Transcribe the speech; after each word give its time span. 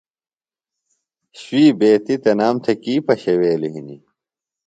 شُوئی 1.39 1.67
بیتیۡ 1.79 2.19
تنام 2.23 2.55
تھےۡ 2.63 2.79
کی 2.83 2.93
پشَویلیۡ 3.05 3.73
ہنیۡ؟ 3.73 4.03